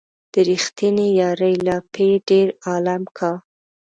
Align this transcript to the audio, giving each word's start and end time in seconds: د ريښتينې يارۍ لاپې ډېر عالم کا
د 0.31 0.33
ريښتينې 0.47 1.07
يارۍ 1.21 1.55
لاپې 1.67 2.07
ډېر 2.29 2.47
عالم 2.67 3.03
کا 3.17 3.31